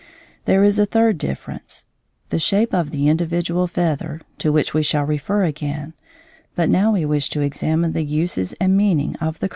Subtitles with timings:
[0.45, 1.85] There is a third difference,
[2.29, 5.93] the shape of the individual feather, to which we shall refer again;
[6.55, 9.49] but now we wish to examine the uses and meaning of the curved end.